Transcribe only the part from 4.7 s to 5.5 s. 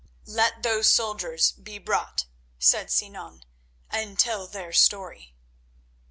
story."